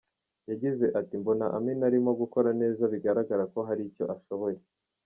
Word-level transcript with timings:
Yagize 0.49 0.85
ati 0.99 1.13
“Mbona 1.21 1.45
Amina 1.57 1.83
arimo 1.89 2.11
gukora 2.21 2.49
neza 2.61 2.81
bigaragara 2.93 3.43
ko 3.53 3.59
hari 3.67 3.81
icyo 3.89 4.03
ashoboye. 4.15 4.59